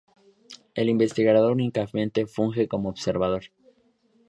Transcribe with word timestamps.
El 0.73 0.89
investigador 0.89 1.51
únicamente 1.51 2.25
funge 2.25 2.67
como 2.67 2.89
observador. 2.89 3.43